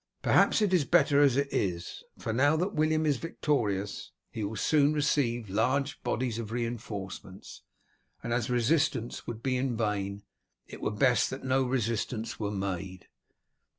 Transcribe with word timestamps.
Perhaps 0.23 0.63
it 0.63 0.73
is 0.73 0.83
better 0.83 1.21
as 1.21 1.37
it 1.37 1.53
is; 1.53 2.03
for 2.17 2.33
now 2.33 2.55
that 2.55 2.73
William 2.73 3.05
is 3.05 3.17
victorious 3.17 4.11
he 4.31 4.43
will 4.43 4.55
soon 4.55 4.93
receive 4.93 5.47
large 5.47 6.01
bodies 6.01 6.39
of 6.39 6.51
reinforcements, 6.51 7.61
and 8.23 8.33
as 8.33 8.49
resistance 8.49 9.27
would 9.27 9.43
be 9.43 9.59
vain, 9.59 10.23
it 10.65 10.81
were 10.81 10.89
best 10.89 11.29
that 11.29 11.43
no 11.43 11.61
resistance 11.61 12.39
were 12.39 12.49
made. 12.49 13.09